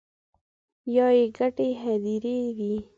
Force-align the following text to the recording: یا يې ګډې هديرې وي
یا 0.95 1.07
يې 1.17 1.25
ګډې 1.37 1.69
هديرې 1.81 2.37
وي 2.57 2.73